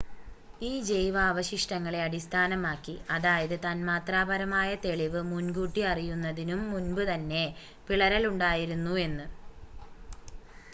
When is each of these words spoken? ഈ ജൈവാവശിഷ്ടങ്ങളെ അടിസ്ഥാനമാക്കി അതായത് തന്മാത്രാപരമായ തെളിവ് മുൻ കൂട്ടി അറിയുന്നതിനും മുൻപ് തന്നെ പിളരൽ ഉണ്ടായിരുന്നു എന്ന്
ഈ 0.61 0.79
ജൈവാവശിഷ്ടങ്ങളെ 0.81 1.99
അടിസ്ഥാനമാക്കി 2.03 2.95
അതായത് 3.09 3.53
തന്മാത്രാപരമായ 3.65 4.71
തെളിവ് 4.85 5.21
മുൻ 5.29 5.45
കൂട്ടി 5.51 5.83
അറിയുന്നതിനും 5.91 6.63
മുൻപ് 6.71 7.03
തന്നെ 7.11 7.45
പിളരൽ 7.87 8.25
ഉണ്ടായിരുന്നു 8.33 8.95
എന്ന് 9.07 9.27